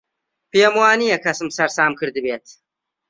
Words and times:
پێم 0.51 0.73
وا 0.79 0.91
نییە 1.01 1.17
کەسم 1.25 1.49
سەرسام 1.57 1.91
کردبێت. 1.99 2.45